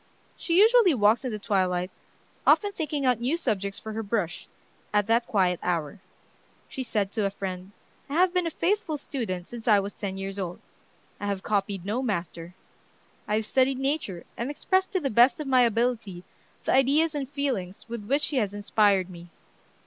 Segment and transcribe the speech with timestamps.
[0.35, 1.91] She usually walks at the twilight,
[2.47, 4.47] often thinking out new subjects for her brush,
[4.91, 5.99] at that quiet hour.
[6.67, 7.71] She said to a friend:
[8.09, 10.59] "I have been a faithful student since I was ten years old.
[11.19, 12.55] I have copied no master.
[13.27, 16.23] I have studied Nature, and expressed to the best of my ability
[16.63, 19.27] the ideas and feelings with which she has inspired me.